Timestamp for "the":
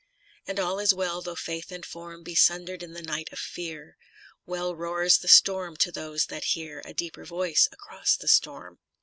2.93-3.03, 5.19-5.27, 8.17-8.27